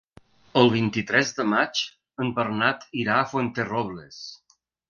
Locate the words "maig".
1.51-1.83